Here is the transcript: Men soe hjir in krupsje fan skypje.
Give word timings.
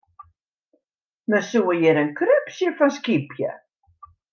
Men 1.33 1.41
soe 1.49 1.75
hjir 1.79 1.97
in 2.05 2.11
krupsje 2.23 2.67
fan 2.81 2.91
skypje. 2.97 3.51